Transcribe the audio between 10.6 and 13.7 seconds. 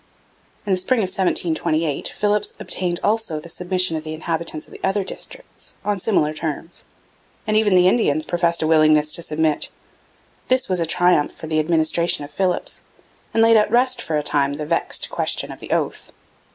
was a triumph for the administration of Philipps, and laid at